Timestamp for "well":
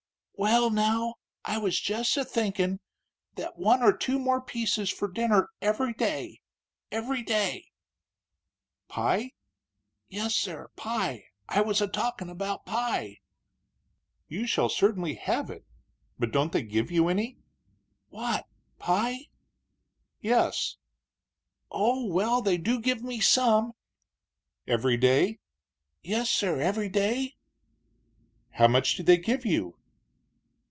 0.43-0.71, 22.07-22.41